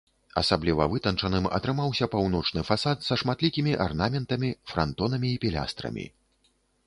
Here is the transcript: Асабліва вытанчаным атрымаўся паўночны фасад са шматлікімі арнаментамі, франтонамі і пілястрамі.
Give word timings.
Асабліва 0.41 0.85
вытанчаным 0.93 1.45
атрымаўся 1.57 2.07
паўночны 2.13 2.63
фасад 2.69 2.97
са 3.09 3.13
шматлікімі 3.23 3.77
арнаментамі, 3.85 4.49
франтонамі 4.71 5.29
і 5.35 5.39
пілястрамі. 5.47 6.05